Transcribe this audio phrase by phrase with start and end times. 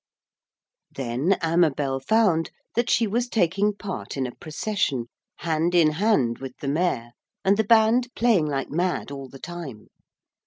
[0.89, 6.57] Then Amabel found that she was taking part in a procession, hand in hand with
[6.57, 7.11] the Mayor,
[7.45, 9.89] and the band playing like mad all the time.